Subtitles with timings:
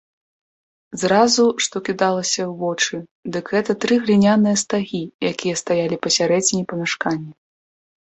[1.01, 2.95] Зразу, што кідалася ў вочы,
[3.37, 7.31] дык гэта тры гліняныя стагі, якія стаялі пасярэдзіне памяшкання.